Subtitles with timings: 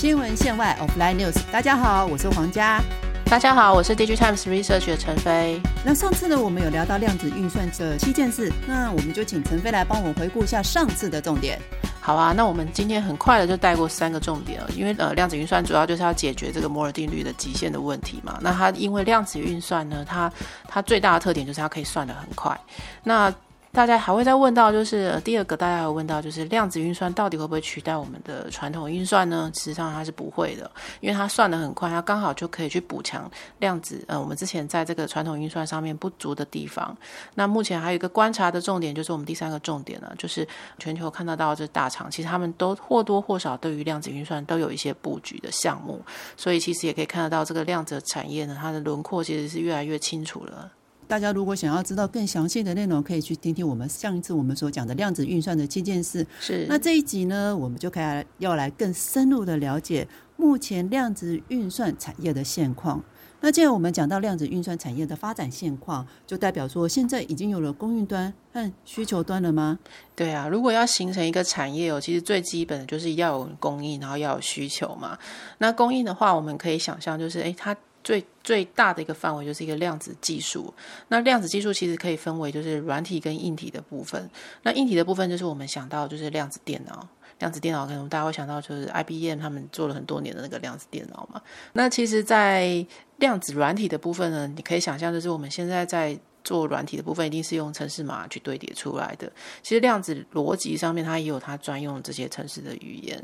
[0.00, 2.80] 新闻线外 Offline News，大家好，我是黄佳。
[3.26, 5.60] 大家好，我是 Digitimes Research 的陈飞。
[5.84, 11.60] 那上次呢，我们有聊到量子运算的七件事，那我们就请陈飞来帮我回顾一下上次的重点。
[12.00, 18.38] 好啊，那我们今天很快的就带过三个重点了，因为呃，量子运算主要就是要解决这个摩尔定律的极限的问题嘛。
[18.40, 20.32] 那它因为量子运算呢，它
[20.66, 22.58] 它最大的特点就是它可以算得很快。
[23.04, 23.30] 那
[23.72, 29.48] 大家还会再问到，就是第二个，大家有问到，就是量子运算到底会不会取代我们的传统运算呢？
[29.54, 30.68] 实际上它是不会的，
[31.00, 36.96] 因为它算得很快，它刚好就可以去补强量子呃我们之前在这个传统运算上面不足的地方。
[37.34, 40.46] 那目前还有一个观察的重点，就是我们第三个重点呢，就是
[40.78, 46.04] 全球看得到这大厂，其实他们都或多或少对于量子运算都有一些布局的项目，
[46.36, 50.72] 所以其实也可以看得到这个量子产业呢，它的轮廓其实是越来越清楚了。
[51.10, 56.24] 大家如果想要知道更详细的内容，可以去听听我们上一次我们所讲的量子运算的七件事。
[56.38, 60.06] 是，那这一集呢，我们就开始要来更深入的了解
[60.36, 63.02] 目前量子运算产业的现况。
[63.40, 69.80] 那既然我们讲到量子运算产业的发展现况，就代表说现在已经有了供应端和需求端了吗？
[70.14, 75.18] 对啊，如果要形成一个产业哦，其实最基本的就是要有供应，然后要有需求嘛。
[75.58, 77.76] 那供应的话，我们可以想象就是，诶，它。
[78.02, 80.72] 最最大的一个范围就是一个量子技术。
[81.08, 84.28] 那量子技术其实可以分为就是软体跟硬体的部分。
[84.62, 87.06] 那硬体的部分就是我们想到就是量子电脑，
[87.38, 91.40] 量子电脑可能大家会想到就是 IBM 他们做了很多年的那个量子电脑嘛。
[91.72, 92.86] 那其实，在
[93.18, 96.18] 量子软体的部分呢，你可以想象就是我们现在在。
[96.44, 99.30] 做软体的部分一定是用程式码去堆叠出来的。
[99.62, 103.22] 其实量子逻辑上面它也有它专用这些程式的语言。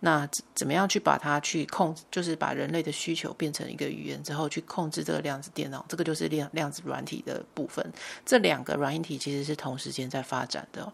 [0.00, 7.84] 那怎么样去把它去控制，就是把人类的需求变成一个语言之后去控制这个量子电脑，这个就是量量子软体的部分。
[8.24, 10.92] 这两个软体其实是同时间在发展的。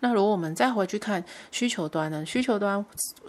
[0.00, 2.24] 那如果我们再回去看需求端呢？
[2.24, 2.84] 需求端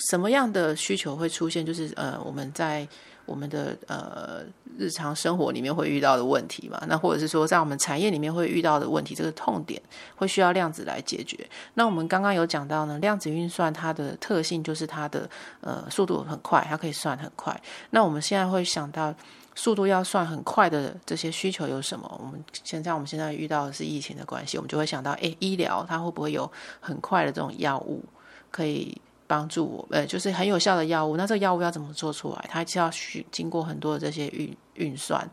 [0.09, 1.65] 什么样的需求会出现？
[1.65, 2.87] 就是呃，我们在
[3.25, 4.43] 我们的呃
[4.77, 6.81] 日常生活里面会遇到的问题嘛？
[6.87, 9.81] 那或者是说在我们产业里面会遇到的问题，这个痛点
[10.15, 11.47] 会需要量子来解决。
[11.73, 15.29] 那我们刚刚有讲到呢，量子运算它的特性就是它的
[15.61, 17.59] 呃速度很快，它可以算很快。
[17.89, 19.13] 那我们现在会想到
[19.55, 22.19] 速度要算很快的这些需求有什么？
[22.21, 28.03] 我们现在我们现在遇到的是疫情的关系，我们就会想到，哎，医疗它会不会有很快的这种药物
[28.51, 29.01] 可以？
[29.27, 31.17] 帮助我，呃，就是很有效的药物。
[31.17, 32.45] 那这个药物要怎么做出来？
[32.49, 35.29] 它就要需经过很多的这些运运算。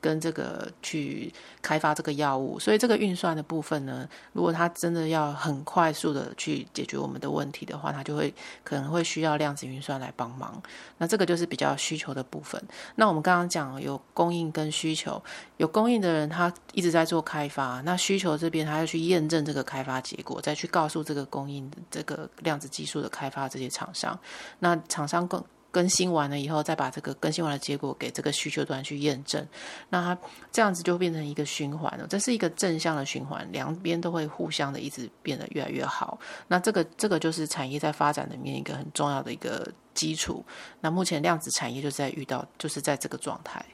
[0.00, 8.32] 跟这个去开发这个药物，所以这个运算的部分呢，如果它真的要很快速的去解决我们的问题的话，它就会
[8.64, 10.60] 可能会需要量子运算来帮忙。
[10.98, 12.62] 那这个就是比较需求的部分。
[12.96, 15.22] 那我们刚刚讲有供应跟需求，
[15.58, 24.18] 有供应的人他一直在做开发，那需求这边他要去验证这个开发结果，再去告诉这个供应这个量子技术的开发这些厂商，
[24.60, 25.44] 那厂商更。
[25.70, 29.46] 更新完了以后，再把这个更新完的结果给这个需求端去验证，
[29.88, 30.20] 那它
[30.50, 32.06] 这样子就变成一个循环了。
[32.08, 36.18] 这是一个正向的循环，两边都会互相的一直变得越来越好。
[36.48, 40.44] 那这个这个就是产业在发展里面一个很重要的一个基础。
[40.80, 43.64] 那目前量子产业就在遇到，就是在这个状态。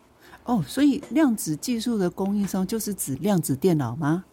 [0.44, 4.24] 哦，所以量子技术的供应商就是指量子电脑吗？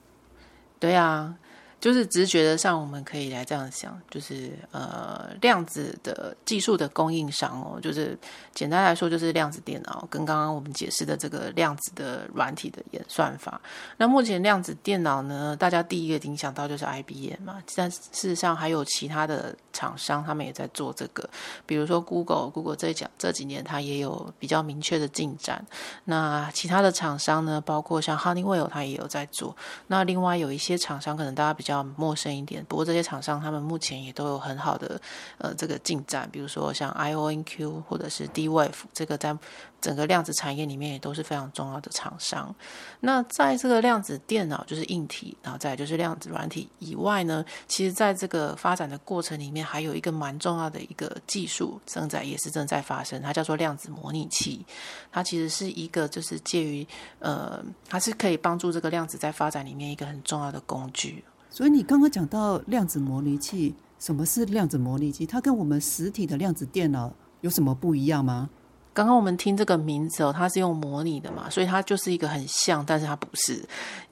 [0.80, 1.36] 对啊。
[1.84, 8.18] 就是直觉的上，我们可以来这样想，就是呃，量子的技术的供应商哦，就是
[8.56, 13.60] 简单来说，就是量子电脑跟刚刚我们解释的这个量子的软体的演算法。
[13.98, 21.30] 那目前量子电脑呢，大家第一个影响到就是 IBM 嘛，但事实上还有其他的厂商，他们也在做这个，
[21.66, 25.66] 比如说 Google，Google 这讲这几年它也有比较明确的进展。
[26.06, 29.56] 那其他的厂商呢，包括像 Honeywell，它也有在做。
[29.88, 31.74] 那另外有一些厂商，可能大家比较。
[31.98, 35.02] 陌生一点，不过这些厂商他们目前也都有很好的
[35.38, 39.36] 呃这个进展，比如说像 IONQ 或者是 D-Wave，这个在
[39.84, 42.56] 整个量子产业里面也都是非常重要的厂商。
[43.02, 54.66] 那在这个量子电脑就是硬体，然后再就是量子软体以外呢，其实在这个发展的过程里面，还有一个蛮重要的一个技术正在也是正在发生，它叫做量子模拟器。
[55.12, 56.88] 它其实是一个就是介于
[57.20, 61.22] 呃，它是可以帮助这个量子在发展里面一个很重要的工具。
[61.50, 65.26] 所以你刚刚讲到量子模拟器，什么是量子模拟器？
[65.26, 68.50] 它跟我们实体的量子电脑有什么不一样吗？
[68.94, 73.64] 刚刚我们听这个名字哦，它是用模拟的嘛，所以它就是一个很像，但是它不是。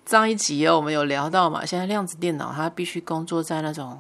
[0.08, 3.98] 上一集我们有聊到嘛，现在量子电脑它必须工作在那种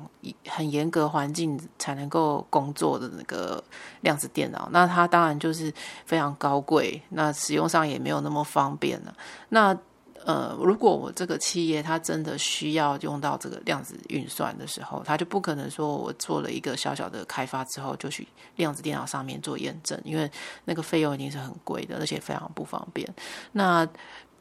[0.47, 3.63] 很严格环境才能够工作的那个
[4.01, 5.73] 量子电脑，那它当然就是
[6.05, 9.13] 非常高贵，那使用上也没有那么方便了。
[9.49, 9.77] 那
[10.25, 20.29] 呃，如果我这个企业它真的需要用到这个量子运算的时候，它就不可能说我做了一个小小的开发之后就去量子电脑上面做验证，因为
[20.65, 23.07] 那个费用已经是很贵的，而且非常不方便。
[23.51, 23.87] 那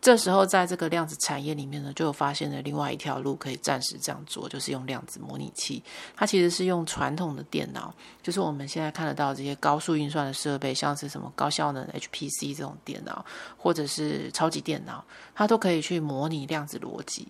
[0.01, 5.83] 这时候，在这个量子产业里面呢，就发现了另外一条路可以暂时这样做，就是用量子模拟器。
[6.17, 13.25] 它其实是用传统的电脑，就是我们现在看得到这些高速运算的设备，像是什么高效能 HPC 这种电脑，
[13.59, 15.05] 或者是超级电脑，
[15.35, 17.29] 它都可以去模拟量子逻辑。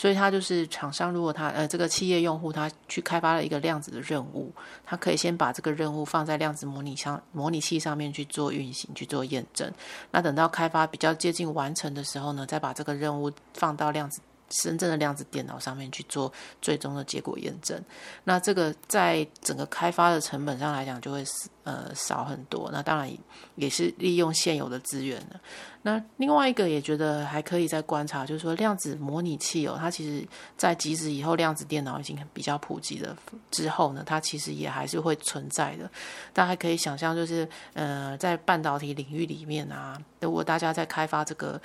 [0.00, 4.50] 所以，它就是厂商，如果他呃这个企业用户他去开发了一个量子的任务，
[4.82, 9.70] 他可以先把这个任务放在量子模拟上模拟器上面去做运行、去做验证。
[10.10, 14.22] 那等到开发比较接近完成的时候呢，再把这个任务放到量子。
[14.50, 17.80] 深圳的量子电脑上面去做最终的结果验证，
[18.24, 21.24] 那这个在整个开发的成本上来讲就会
[21.64, 22.68] 呃少很多。
[22.72, 23.10] 那当然
[23.54, 25.38] 也是利用现有的资源的。
[25.82, 30.26] 那另外一个也觉得还可以再观察，就是说量子模拟器哦，它其实
[30.56, 33.16] 在即使以后量子电脑已经比较普及了
[33.50, 35.90] 之后呢，它其实也还是会存在的。
[36.34, 41.60] 大家可以想象，就是呃在半导体领域里面啊，如果大家在开发这个。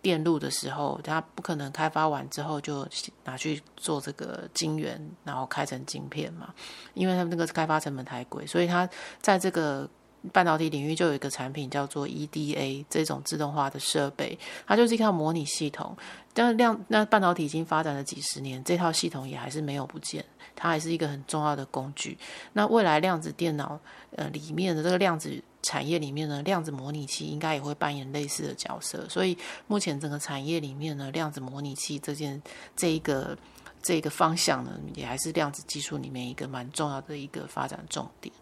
[0.00, 2.86] 电路的时候，它不可能开发完之后就
[3.24, 6.54] 拿去做这个晶圆，然后开成晶片嘛，
[6.94, 8.88] 因为他们那个开发成本太贵，所以它
[9.20, 9.88] 在这个
[10.32, 15.96] 半导体领域就有一个产品叫做 EDA 这种自动化的设备，它就是一套模拟系统。
[16.32, 20.24] 但量那半导体已经发展了几十年，这套系统也还是没有不见，
[20.54, 22.16] 它还是一个很重要的工具。
[22.52, 23.78] 那未来量子电脑
[24.14, 25.42] 呃里面的这个量子。
[25.62, 32.40] 产业里面呢，量子模拟器应该也会扮演类似的角色，所以目前整个产业里面呢，量子模拟器这件
[32.76, 33.36] 这一个
[33.82, 38.32] 这一个方向呢，也还是量子技术里面一个蛮重要的一个发展重点。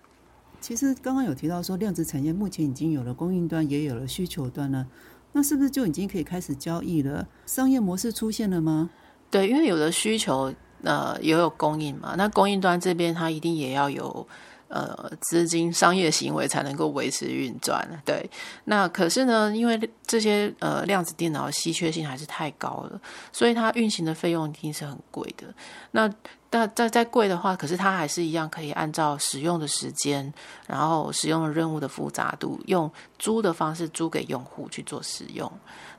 [0.61, 4.87] 其实刚刚有提到说，量子产业目前已经有了供应端，也有了需求端了，
[5.33, 7.27] 那是不是就已经可以开始交易了？
[7.47, 8.91] 商业模式出现了吗？
[9.31, 10.53] 对，因为有了需求，
[10.83, 14.27] 呃，也有供应嘛，那供应端这边它一定也要有。
[14.69, 17.89] 呃，资金商业行为才能够维持运转。
[18.05, 18.29] 对，
[18.65, 25.47] 那可是呢，因为这些呃量子电脑稀缺性还是太高了，所以它运行的费用一定是很贵的。
[25.93, 26.13] 那
[26.51, 30.33] 但再再贵的话，可是它还是一样可以按照使用的时间，
[30.67, 32.91] 然后使用的任务的复杂度，用
[33.21, 35.51] 租的方式租给用户去做使用。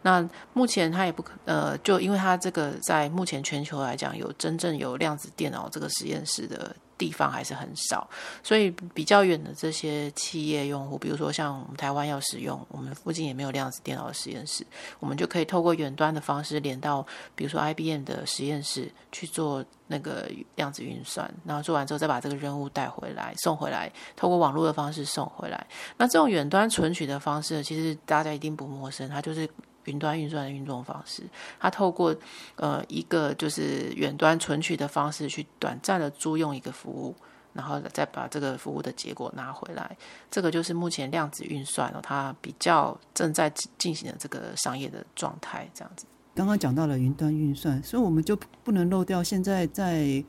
[0.02, 6.75] 那目前它也不可呃，就因为它这个在目前全球来讲，有真正有量子电脑这个实验室的。
[6.97, 8.09] 地方还是很少，
[8.41, 14.65] 所以比较远的这些企业用户，比如说像我们台湾要使用，我们附近也没有量子电脑的实验室，
[14.99, 17.05] 我们就可以透过远端的方式连到，
[17.35, 25.67] 比如说 IBM 的实验室去做那个量子运算，然后做完之后再把这个任务带回来送回来，透过网络的方式送回来。
[25.97, 29.47] 那这种远端存取的方式，其实大家一定不陌生，它就是。
[29.88, 31.24] 云端运算的运作方式，
[31.60, 32.16] 它透过
[32.56, 37.16] 呃一个就是远端存取的方式去短暂的租用一个服务，
[37.54, 39.98] 然后再把这个服务的结果拿回来。
[40.30, 45.68] 这个就是目前量子运算哦，它比较正在进行的这个商业的状态。
[45.74, 46.06] 这样子，
[46.36, 50.24] 刚刚讲到了云端运算，所以我们就不能漏掉现在在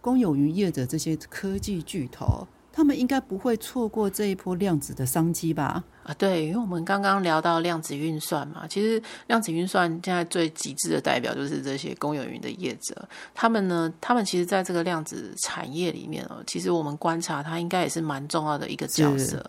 [0.00, 5.84] 公有云业者这些科技巨头，他们应该不会错过这一波量子的商机吧？
[6.04, 19.42] 啊，对，因为我们刚刚聊到量子运算嘛，其实量子运算现在最极致的代表就是这些公有云的业者，他们呢，他们其实在这个量子产业里面哦，其实我们观察它应该也是蛮重要的一个角色。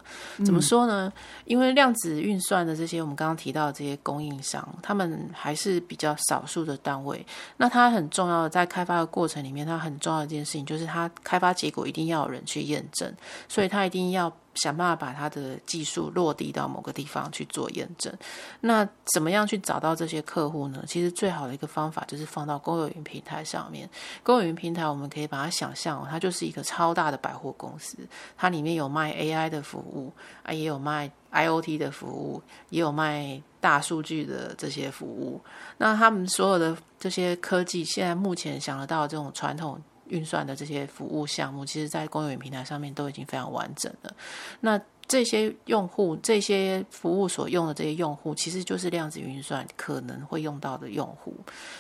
[0.46, 1.12] 怎么说呢？
[1.44, 7.26] 因为量子运算的这些我们刚刚提到的这些供应商，他们还是比较少数的单位。
[7.58, 13.14] 那它很重要的在开发的过程里面，它很重要的一件事情就是它开发结果一定要有人去验证，
[13.50, 14.32] 所以它一定要。
[14.56, 18.14] 想办法把它的技术落地到某个地方去做验证。
[18.62, 20.84] 那怎么样去找到这些客户呢？
[20.88, 23.90] 其实最好的一个方法就是放到公有云平台上面。
[24.24, 27.98] 公有云平台，我们可以把它想象，它就是一个超大的百货公司，
[28.36, 30.12] 它里面有卖 AI 的服务
[30.44, 35.42] 啊，也有卖 IOT 的服务，也有卖大数据的这些服务。
[35.78, 39.82] 那他们所有的这些科技，现在目前想得到这种传统。
[40.10, 44.16] 运算的这些服务项目，其实，在公有云平台上面都已经非常完整了。
[44.60, 51.36] 那这些用户、这些服务所用的这些用户，其实就是量子运算可能会用到的用户。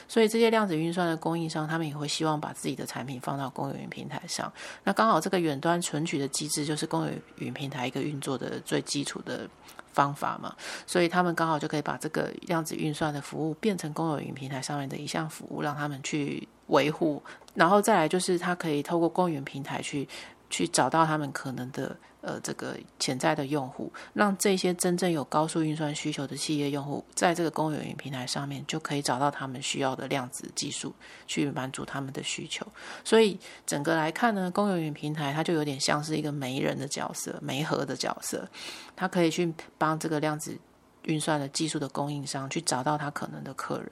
[0.07, 4.51] 所以，这些量子运算的供应商，他们也会希望把自己的产品放到公有云平台上。
[4.83, 9.49] 那刚好，这个远端存取的机制，就是公有云平台一个运作的最基础的
[9.91, 10.55] 方法嘛。
[10.85, 17.21] 所以，他们刚好就可以把这个量子运算的服务变成公有云平台上面的一项服务，让他们去维护。
[17.53, 20.07] 然后再来就是，它可以透过公园平台去
[20.49, 30.93] 去找到他们可能的呃这个潜在的用户，让这些真正有高速运算需求的企业用户，在这个公有云平台上面就可以找到他们需要的量子技术，
[31.25, 32.67] 去满足他们的需求。
[33.05, 38.45] 所以整个来看呢，公有云平台它就有点像是一个媒人的角色、媒合的角色，
[38.97, 40.59] 它可以去帮这个量子。
[41.05, 43.91] 运算的技术的供应商去找到他可能的客人，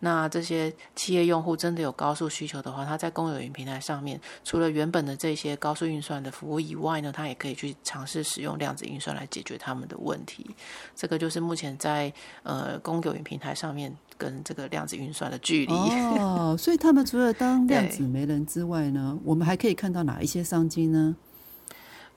[0.00, 10.46] 那这些企业用户真的有高速需求的话，他在公有云平台上面，除了原本的这些高速运算的服务以外呢，他也可以去尝试使用量子运算来解决他们的问题。
[10.94, 15.74] 这个就是目前在呃公有云平台上面跟这个量子运算的距离。
[16.18, 21.14] 哦，所以他们除了当量子媒人之外呢，我们还可以看到哪一些商机呢？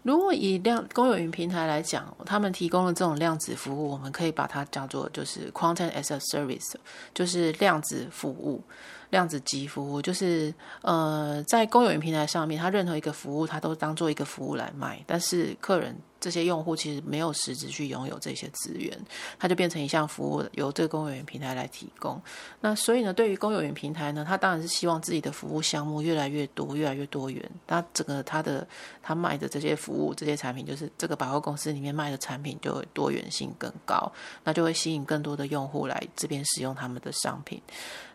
[0.04, 6.74] 如果以量公有云平台来讲，他们提供的这种量子服务，我们可以把它叫做就是 quantum as a service，
[7.14, 8.64] 就是量子服务。
[9.10, 10.54] 量子级服务就是
[10.84, 15.96] 呃，在公有云平台上面，它任何一个服务，它都当做一个服务来卖，但是客人。
[16.20, 18.98] 这些用户其实没有实质去拥有这些资源，
[19.38, 22.22] 它就变成一项服务，由这个公有云平台来提供。
[22.62, 27.44] 那所以呢，对于公有云平台呢，它当然是希望自己的服务项目越来越多、越来越多元。
[27.66, 28.68] 它整个它的
[29.02, 34.12] 它卖的这些服务、这些产品，就是这个百货公司里面卖的产品，就会多元性更高，
[34.44, 37.62] 那就会吸引更多的用户来这边使用他们的商品。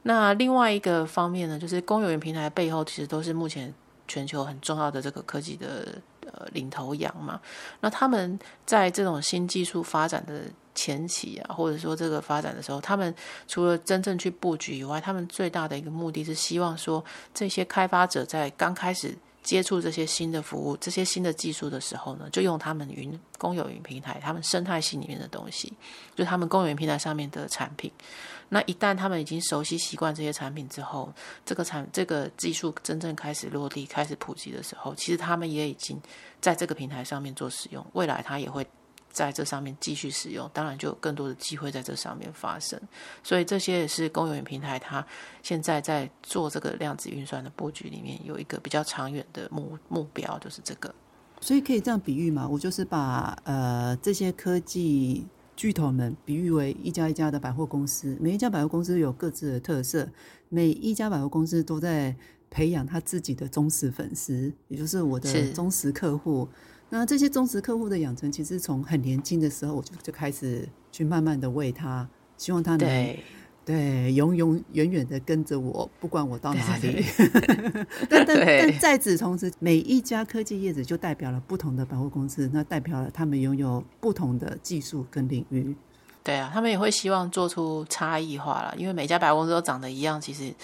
[0.03, 3.73] 那另外一个方面呢，就是公有云平台背后其实都是目前
[4.07, 5.87] 全球很重要的这个科技的。
[6.33, 7.39] 呃，领头羊嘛，
[7.81, 10.45] 那他们在这种新技术发展的
[10.75, 13.15] 前期啊，或者说这个发展的时候，他们
[13.47, 19.15] 除了真正去布局以外，他们最大的一个目的是希望说，这些开发者在刚开始
[19.45, 25.73] 接触这些新的服务、这些新的技术的时候呢，就用他们云公有云平台、他们生态系里面的东西，
[26.17, 27.93] 就他们公有云平台上面的产品。
[28.49, 31.13] 那一旦他们已经熟悉习惯这些产品之后，
[31.45, 36.01] 这个产这个技术真正开始落地、开始普及的时候，其实他们也已经
[36.41, 37.85] 在这个平台上面做使用。
[37.93, 38.67] 未来他也会
[39.15, 42.79] 在这上面继续使用，当然就有更多的机会在这上面发生。
[43.23, 45.03] 所以这些也是公有云平台它
[45.43, 50.95] 现在在做这个量子运算的布局里面有一个比较长远的目目标，就是这个。
[51.41, 52.47] 所以可以这样比喻嘛？
[52.47, 55.25] 我就是把呃这些科技。
[55.57, 60.09] 巨头们比喻为一家一家的百货公司，每一家百货公司有各自的特色，
[60.49, 62.13] 每一家百货公司都在
[62.51, 66.49] 培养他自己的忠实粉丝，也就是我的忠实客户。
[66.99, 73.17] 那这些忠实客户的养成，其实从很年轻的时候，我就就开始去慢慢的喂他，希望他能。
[73.65, 77.05] 对，永永远远的跟着我，不管我到哪里。
[78.09, 85.75] 但 但但在此同时，每一家科技业者就代表了不同的百货公司，那代表了他们拥有不同的技术跟领域。
[86.23, 90.55] 对啊，他们也会希望做出差异化了，因为每家百货公司都长得一样，其实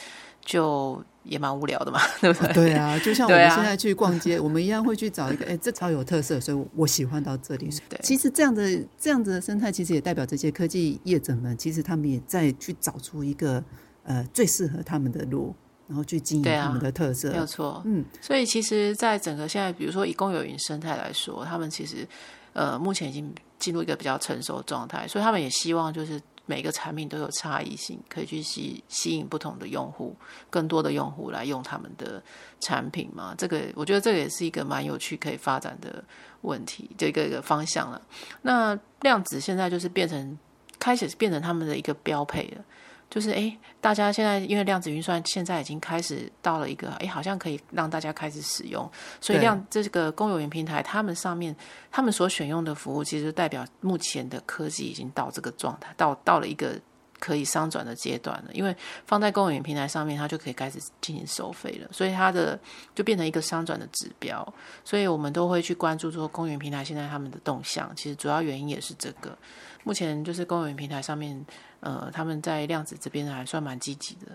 [0.43, 1.03] 就。
[1.23, 2.53] 也蛮无聊的嘛， 对不对？
[2.55, 7.69] 对啊，就像我们现在去逛街，我们一样会去找一个，哎，这超有特色，所以我喜欢到这里。
[7.89, 13.63] 对，其实这样的这样子的生态，其实也代表这些科技业者们，其实他们也在去找出一个
[14.05, 15.55] 呃最适合他们的路，
[15.87, 17.31] 然后去经营他们的特色。
[17.31, 18.05] 没有错，嗯。
[18.21, 22.09] 所以其实，在整个现在，比如说以公有云生态来说，他们其实
[22.55, 26.21] 呃目前已经进入一个比较成熟的状态，所以他们也希望就是。
[26.51, 30.17] 每个产品都有差异性，可以去吸吸引不同的用户，
[30.51, 32.21] 更多的用户来用他们的
[32.59, 33.33] 产品嘛？
[33.39, 36.03] 这个我觉得这个也是一个蛮有趣可以发展的
[36.41, 38.03] 问题，这个一个方向了。
[38.43, 40.37] 那量子现在就是变成
[40.81, 42.65] 开始变成他们的一个标配了。
[43.11, 48.89] 就是哎，大家现在因为量子运算现在已经开始到了一个哎，好像可以让大家开始使用，
[49.21, 51.55] 所以量这个公有云平台，他们上面
[51.91, 56.79] 他们所选用的服务，其实代表目前的科技已经到这个状态，到到了一个
[57.19, 58.51] 可以商转的阶段了。
[58.53, 58.73] 因为
[59.07, 62.57] 放在公有云平台上面，它就可以开始进行收费了，所以它的
[62.95, 64.55] 就变成一个商转的指标。
[64.85, 69.37] 所以我们都会去关注说公有云平台现在他们的动向，其实主要原因也是这个。
[69.83, 71.45] 目前就是公有云平台上面。
[71.81, 74.33] 呃，他们在量子这边还算蛮积极的。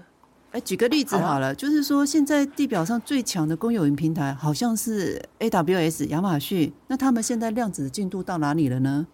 [0.51, 9.05] 哎，举个例子好了，就是说现在地表上最强的公有云平台好像是 AWS 亚马逊，那他们现在量子的进度到哪里了呢？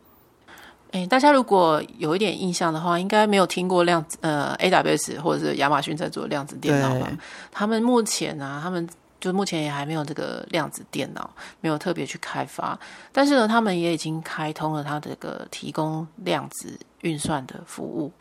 [0.91, 7.11] 哎，大家如果有一点印象的话，应该没有听过量子呃 AWS 或者是亚马逊在做量子电脑吧？
[7.51, 8.87] 他们目前啊，他们。
[9.21, 12.75] 就目前也还没有这个量子电脑，没有特别去开发。
[13.11, 18.11] 但是呢，他们也已经开通了它这个提供量子运算的服务。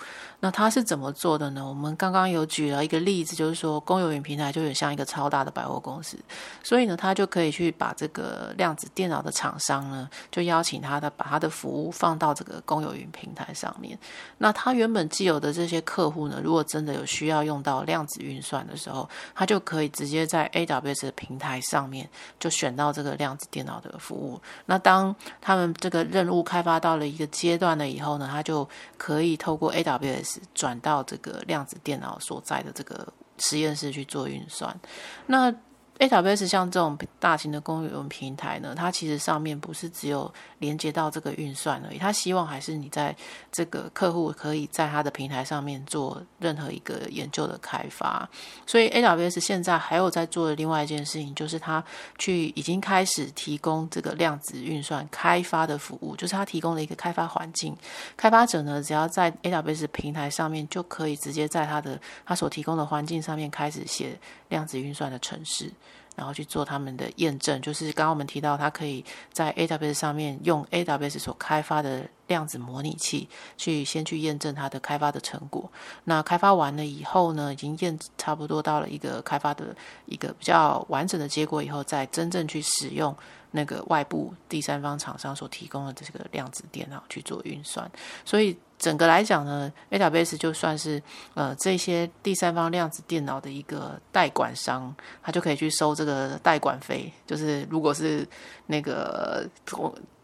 [0.42, 1.66] 那它是怎么做的呢？
[1.66, 6.18] 我们刚刚有举了一个例子，就是说公有云平台就有像一个超大的百货公司，
[6.62, 13.98] 所以呢，它就可以去把这个量子电脑的厂商呢，就邀请他的把他的服务放到这个公有云平台上面。
[14.38, 22.08] 那他原本既有的这些客户呢，如果真的有需要用到量子运算的时候，他就可以直接在 AWS 的平台上面
[22.38, 24.40] 就选到这个量子电脑的服务。
[24.64, 30.38] 那当他们这个任务开发到了一个阶段了以后呢，他就可以透过 AWS。
[30.54, 34.78] 转到这个量子电脑所在的这个实验室去做运算，
[35.26, 35.54] 那。
[36.00, 43.14] AWS 像这种大型的公有云平台呢，它其实上面不是只有连接到这个运算而已，它希望还是你在
[43.52, 48.26] 这个客户可以在它的平台上面做任何一个研究的开发。
[48.66, 51.84] 所以 AWS 现在还有在做的另外一件事情，就是它
[52.16, 57.76] 去已经开始提供这个量子运算开发的服务，就是它提供了一个开发环境，
[58.16, 65.70] 开发者呢只要在 AWS 平台上面就可以直接在它的它所提供的环境上面开始写量子运算的程式。
[66.16, 75.70] 然后去做他们的验证，就是刚刚我们提到，它可以在 AWS 上面用 AWS 所开发的量子模拟器去先去验证它的开发的成果。
[76.04, 79.74] 那开发完了以后呢，已经验差不多到了一个开发的
[80.06, 83.16] 一个比较完整的结果以后，再真正去使用
[83.52, 87.90] 那个外部第三方厂商所提供的这个量子电脑去做运算。
[88.24, 88.56] 所以。
[88.80, 91.02] 整个来讲呢，AWS 就算是
[91.34, 94.90] 呃这些第三方量子电脑的一个代管商，
[95.22, 97.12] 他就可以去收这个代管费。
[97.26, 98.26] 就是如果是
[98.68, 99.46] 那个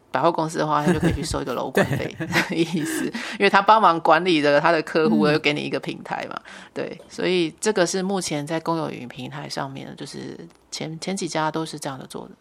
[0.09, 6.41] 百货公司的话，他就可以去收一个楼管费 的意思，因为他帮忙管理的他的客户，又给你一个平台嘛。
[6.73, 10.35] 对，所以这个是目前在公有云平台上面，就是
[10.71, 12.31] 前前几家都是这样的做的。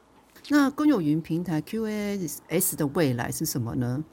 [0.49, 4.05] 那公有云平台 QAS 的未来是什么呢？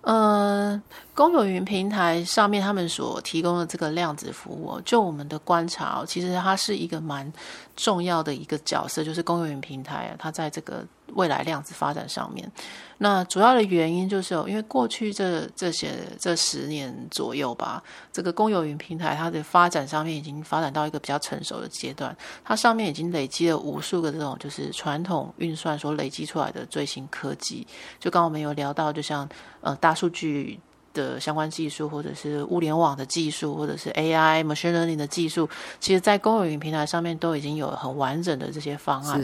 [0.00, 0.82] 呃，
[1.14, 7.32] 公有云平台上面他们所提供的这个量子服务，就我们的观察，其实它是一个蛮
[7.74, 10.86] 重要的一个角色，就是公有云平台啊，它在这个。
[11.12, 12.50] 未来量子发展上面，
[12.98, 17.82] 那主要的原因就是因为过去这这些这十年左右吧，
[18.12, 27.66] 这个公有云平台它的发展上面已经发展到一个比较成熟的阶段，它上面已经累积了无数个这种就是传统运算所累积出来的最新科技。
[28.00, 29.28] 就刚我们有聊到，就像
[29.60, 30.58] 呃大数据。
[30.94, 35.46] 的相关技术，或者是物联网的技术，或者是 AI、machine learning 的技术，
[35.80, 39.20] 其实，在公有云平台上面都已经有很完整的这些方案。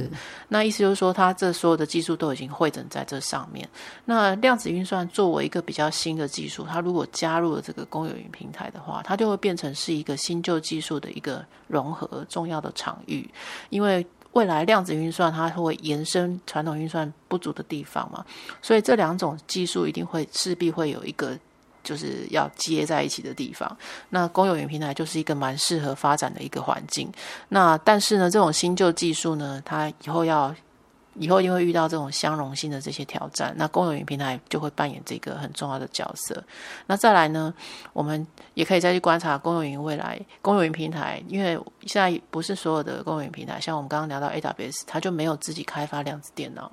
[0.49, 3.67] 那意思就是说，它这所有的技术都已经汇整在这上面。
[4.05, 13.31] 那量子运算作为一个比较新的技术，它如果加入了这个公有云平台的话，它就会变成是一个新旧技术的一个融合重要的场域。
[13.69, 18.25] 因为未来量子运算它会延伸传统运算不足的地方嘛，
[18.61, 21.39] 所以这两种技术一定会势必会有一个。
[21.91, 23.77] 就是要接在一起的地方，
[24.11, 27.11] 那公有云平台就是一个蛮适合发展的一个环境。
[27.49, 30.55] 那但是呢，这种新旧技术呢，它以后要。
[31.15, 36.43] 以后因为遇到这种相容性的这些挑战，那公有云平台就会扮演这个很重要的角色。
[36.87, 37.53] 那再来呢，
[37.93, 40.21] 我们也可以再去观察公有云未来。
[40.41, 46.71] 公有云平台，因为现在不是所有的公有云平台，像我们刚刚聊到 AWS，它就没有自己开发量子电脑。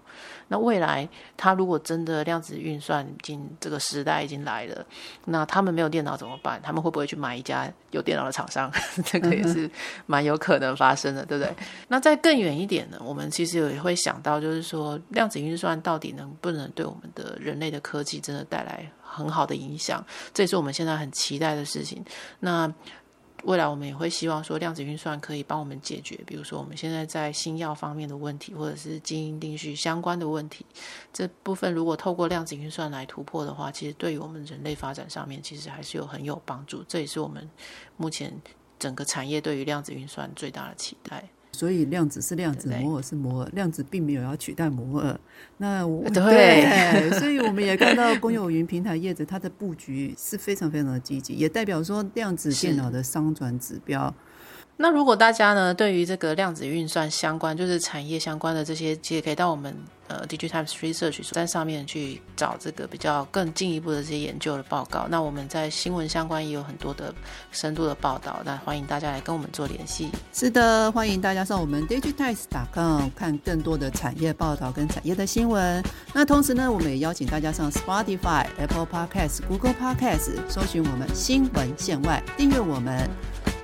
[0.50, 4.86] 那未来它如果真的量子运算已经这个时代已经来了，
[5.26, 6.62] 那他们没有电脑怎么办？
[6.62, 8.72] 他们会不会去买一家有电脑的厂商？
[9.04, 9.70] 这个也是
[10.06, 11.52] 蛮有可能发生的，对不对？
[11.88, 14.22] 那再更远一点呢，我们其实也会想。
[14.28, 20.06] 到就是说，量子运算到底能不能对我们的人类的科技真的带来很好的影响？
[20.34, 22.04] 这也是我们现在很期待的事情。
[22.40, 22.72] 那
[23.44, 30.66] 未来我们也会希望说，量子运算可以帮我们解决，比如说我们现在在新药方面的问题，或者是基因定序相关的问题。
[31.14, 36.84] 这部分如果透过量子运算来突破的话，其实对于我们人类发展上面，其实还是有很有帮助。
[36.88, 37.48] 这也是我们
[37.96, 38.34] 目前
[38.80, 41.24] 整个产业对于量子运算最大的期待。
[41.58, 45.20] 所以量子是量子，摩尔是摩尔，量子并没有要取代摩尔。
[45.58, 54.14] 那对，所以我们也看到公有云平台业者它的布局是非常非常的积极，也代表说量子电脑的商转指标。
[54.80, 59.76] 那如果大家呢，对于这个量子运算相关，就是产业相关的这些，其实可以到我们
[60.08, 65.08] 呃 Digitimes Research 在上面去找这个比较更进一步的这些研究的报告。
[65.10, 67.12] 那我们在新闻相关也有很多的
[67.52, 70.12] 深度的报道，那欢迎大家来跟我们做联系。
[70.32, 75.84] 是的，欢迎大家上我们 Digitimes.com 看更多的产业报道跟产业的新闻。
[76.14, 83.10] 那同时呢，我们也邀请大家上 Spotify、Apple Podcast、Google Podcast 搜寻我们新闻线外，订阅我们。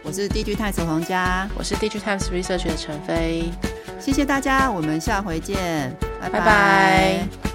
[0.04, 3.50] 我是 DG Times 黄佳，我是 DG Times Research 的陈飞，
[4.00, 7.53] 谢谢大家，我们下回见，拜拜。